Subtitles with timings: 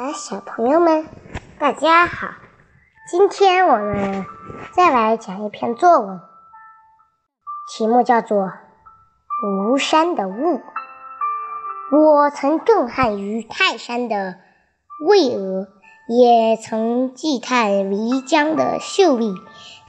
[0.00, 1.06] 的小朋友们，
[1.58, 2.28] 大家好！
[3.10, 4.24] 今天我们
[4.72, 6.20] 再来讲一篇作文，
[7.68, 8.38] 题目叫做
[9.44, 10.32] 《庐山的雾》。
[11.92, 14.36] 我曾震撼于泰山的
[15.06, 15.68] 巍峨，
[16.08, 19.34] 也曾惊叹漓江的秀丽，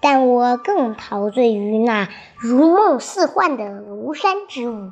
[0.01, 4.91] 但我更陶醉于那如梦似幻的庐山之雾。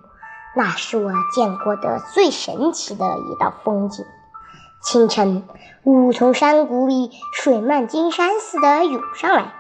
[0.56, 4.06] 那是我见过的最神奇的一道风景。
[4.82, 5.44] 清晨，
[5.84, 9.54] 雾从山谷里水漫金山似的涌上来，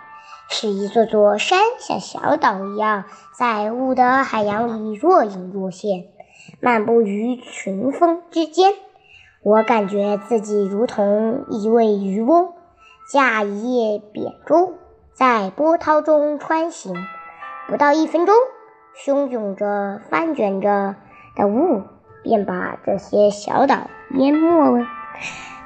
[0.48, 3.04] 是一座座山像小岛一样
[3.38, 6.06] 在雾的海洋里若隐若现，
[6.62, 8.72] 漫步于群峰之间。
[9.44, 12.54] 我感觉自己如同一位渔翁，
[13.12, 14.76] 驾一叶扁舟
[15.14, 16.96] 在波涛中穿行。
[17.68, 18.34] 不到一分钟，
[18.96, 20.96] 汹涌着、翻卷着
[21.36, 21.84] 的雾
[22.24, 24.88] 便把这些小岛淹没了。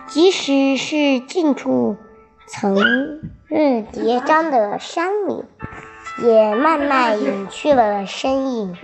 [0.07, 1.97] 即使是近处
[2.47, 2.75] 层
[3.47, 5.43] 日叠嶂的山岭，
[6.21, 8.75] 也慢慢隐去了身影。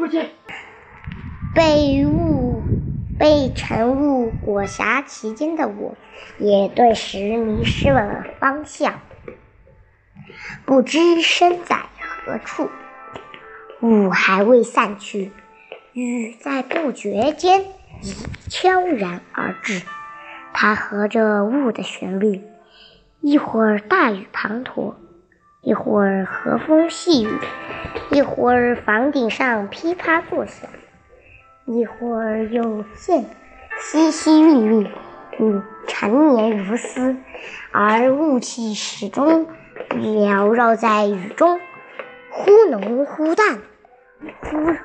[1.53, 2.61] 被雾、
[3.17, 5.95] 被晨雾裹挟其间的我，
[6.38, 9.00] 也顿时迷失了方向，
[10.66, 11.78] 不知身在
[12.26, 12.70] 何处。
[13.81, 15.31] 雾还未散去，
[15.94, 17.66] 雨在不觉间
[18.02, 18.14] 已
[18.50, 19.81] 悄然而至。
[20.62, 22.42] 它和着雾的旋律，
[23.22, 24.94] 一会儿大雨滂沱，
[25.62, 27.30] 一会儿和风细雨，
[28.12, 30.70] 一会儿房顶上噼啪作响，
[31.64, 33.26] 一会儿又见
[33.80, 34.90] 淅淅沥沥，
[35.40, 37.16] 雨缠绵如丝，
[37.72, 39.48] 而雾气始终
[39.92, 41.58] 缭绕在雨中，
[42.32, 43.60] 忽浓忽淡，
[44.42, 44.76] 忽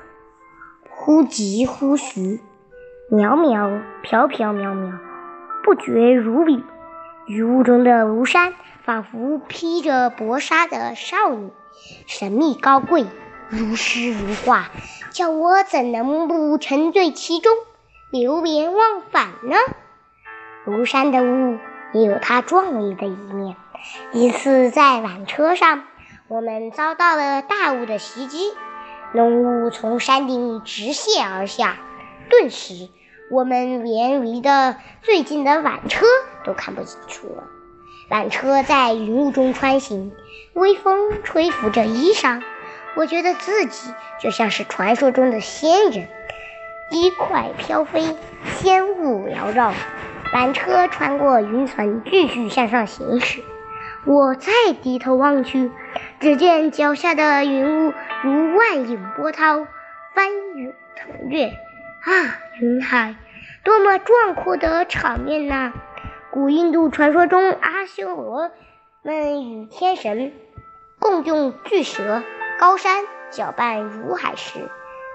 [0.89, 2.39] 忽急忽徐，
[3.11, 5.14] 渺渺飘飘渺渺。
[5.65, 6.63] 不绝如缕，
[7.25, 11.49] 雨雾中的庐山仿佛披着薄纱的少女，
[12.05, 13.07] 神秘高贵，
[13.49, 14.69] 如诗如画，
[15.09, 17.51] 叫我怎能不沉醉其中，
[18.11, 19.55] 流连忘返呢？
[20.67, 21.57] 庐山的雾
[21.93, 23.55] 也有它壮丽的一面。
[24.13, 25.81] 一次在缆车上，
[26.27, 28.53] 我们遭到了大雾的袭击，
[29.13, 31.77] 浓雾从山顶直泻而下，
[32.29, 32.87] 顿时。
[33.31, 36.05] 我们连离得最近的缆车
[36.43, 37.43] 都看不清楚了。
[38.09, 40.11] 缆车在云雾中穿行，
[40.53, 42.43] 微风吹拂着衣裳，
[42.95, 43.91] 我觉得自己
[44.21, 46.07] 就像是传说中的仙人，
[46.91, 48.15] 衣块飘飞，
[48.57, 49.73] 仙雾缭绕。
[50.33, 53.43] 缆车穿过云层，继续向上行驶。
[54.05, 54.51] 我再
[54.83, 55.71] 低头望去，
[56.19, 57.93] 只见脚下的云雾
[58.23, 59.65] 如万影波涛，
[60.13, 61.51] 翻涌腾跃。
[62.05, 63.15] 啊，云海，
[63.63, 65.73] 多么壮阔的场面呐！
[66.29, 68.51] 古印度传说中，阿修罗
[69.01, 70.31] 们与天神
[70.99, 72.21] 共用巨蛇，
[72.59, 74.69] 高山搅拌如海时，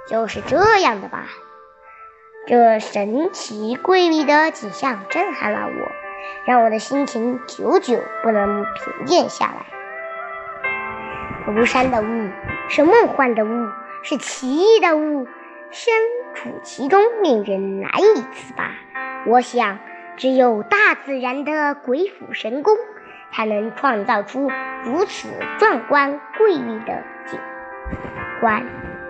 [0.09, 1.27] 就是这样的吧？
[2.49, 5.93] 这神奇瑰丽的景象震撼了我，
[6.45, 9.67] 让我的心情久久不能平静下来。
[11.53, 12.31] 庐山的雾
[12.69, 13.69] 是梦幻的雾，
[14.03, 15.28] 是奇异的雾。
[15.71, 15.95] 深
[16.35, 18.73] 处其中，令人难以自拔。
[19.27, 19.79] 我想，
[20.17, 22.75] 只有大自然的鬼斧神工，
[23.33, 24.51] 才能创造出
[24.85, 27.39] 如此壮观瑰丽的景
[28.41, 28.65] 观。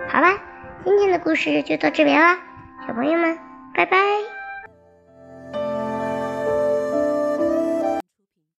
[0.07, 0.37] 好了，
[0.83, 2.37] 今天的故事就到这里了，
[2.87, 3.37] 小朋友们，
[3.73, 4.40] 拜拜。